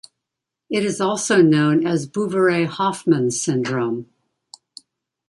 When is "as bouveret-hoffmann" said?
1.85-3.29